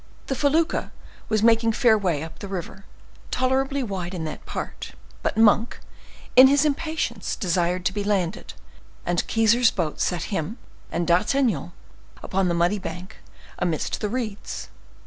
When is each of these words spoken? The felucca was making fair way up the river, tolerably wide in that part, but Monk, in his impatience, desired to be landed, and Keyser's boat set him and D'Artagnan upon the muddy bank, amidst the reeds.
The 0.25 0.35
felucca 0.35 0.91
was 1.29 1.43
making 1.43 1.73
fair 1.73 1.95
way 1.95 2.23
up 2.23 2.39
the 2.39 2.47
river, 2.47 2.85
tolerably 3.29 3.83
wide 3.83 4.15
in 4.15 4.23
that 4.23 4.47
part, 4.47 4.93
but 5.21 5.37
Monk, 5.37 5.79
in 6.35 6.47
his 6.47 6.65
impatience, 6.65 7.35
desired 7.35 7.85
to 7.85 7.93
be 7.93 8.03
landed, 8.03 8.53
and 9.05 9.27
Keyser's 9.27 9.69
boat 9.69 10.01
set 10.01 10.23
him 10.33 10.57
and 10.91 11.05
D'Artagnan 11.05 11.71
upon 12.23 12.47
the 12.47 12.55
muddy 12.55 12.79
bank, 12.79 13.17
amidst 13.59 14.01
the 14.01 14.09
reeds. 14.09 14.69